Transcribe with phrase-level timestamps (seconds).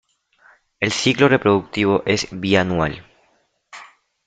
[0.79, 3.05] El ciclo reproductivo es bianual.